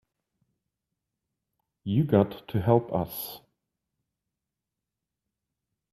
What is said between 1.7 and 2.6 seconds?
You got to